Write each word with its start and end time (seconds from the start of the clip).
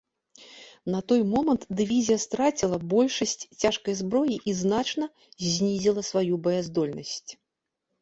На 0.93 0.99
той 1.11 1.19
момант 1.33 1.67
дывізія 1.81 2.17
страціла 2.25 2.77
большасць 2.95 3.37
цяжкай 3.61 3.93
зброі 4.03 4.35
і 4.49 4.59
значна 4.65 5.05
знізіла 5.53 6.01
сваю 6.13 6.43
баяздольнасць. 6.49 7.25